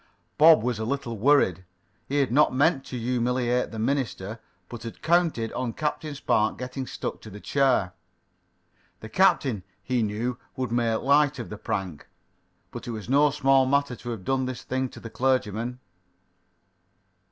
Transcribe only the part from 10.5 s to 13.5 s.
would make light of the prank. But it was no